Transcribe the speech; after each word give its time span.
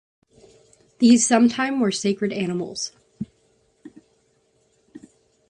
These 0.97 1.27
sometimes 1.27 1.79
were 1.79 1.91
sacred 1.91 2.33
animals. 2.33 2.91